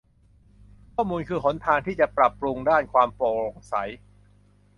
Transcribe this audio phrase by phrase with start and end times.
[0.93, 3.73] ข้อมูลคือหนทางที่จะปรับปรุงด้านความโปร่งใส